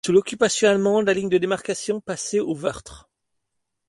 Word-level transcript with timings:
Sous 0.03 0.13
l'occupation 0.13 0.67
allemande, 0.67 1.05
la 1.05 1.13
ligne 1.13 1.29
de 1.29 1.37
démarcation 1.37 2.01
passait 2.01 2.39
au 2.39 2.55
Veurdre. 2.55 3.07